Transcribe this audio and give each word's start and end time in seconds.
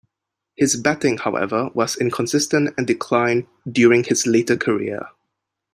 His 0.55 0.77
batting 0.77 1.19
however 1.19 1.69
was 1.75 1.95
inconsistent 1.95 2.73
and 2.75 2.87
declined 2.87 3.45
during 3.71 4.03
his 4.03 4.25
later 4.25 4.57
career. 4.57 5.05